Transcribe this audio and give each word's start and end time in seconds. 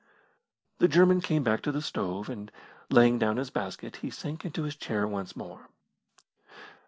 The 0.79 0.87
German 0.87 1.21
came 1.21 1.43
back 1.43 1.61
to 1.61 1.71
the 1.71 1.79
stove, 1.79 2.27
and, 2.27 2.51
laying 2.89 3.19
down 3.19 3.37
his 3.37 3.51
basket, 3.51 3.97
he 3.97 4.09
sank 4.09 4.43
into 4.43 4.63
his 4.63 4.75
chair 4.75 5.05
once 5.07 5.35
more. 5.35 5.69